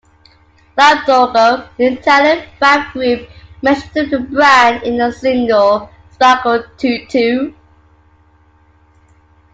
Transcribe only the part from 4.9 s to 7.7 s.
the single "Spacco tutto".